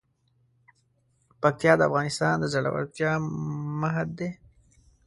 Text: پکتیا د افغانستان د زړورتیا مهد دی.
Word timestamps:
پکتیا 1.41 1.73
د 1.77 1.81
افغانستان 1.89 2.33
د 2.39 2.45
زړورتیا 2.53 3.11
مهد 3.81 4.09
دی. 4.19 4.29